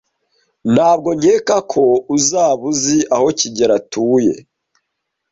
Ntabwo 0.73 1.09
nkeka 1.19 1.55
ko 1.71 1.83
uzaba 2.15 2.61
uzi 2.71 2.97
aho 3.15 3.27
kigeli 3.39 3.73
atuye? 3.79 4.33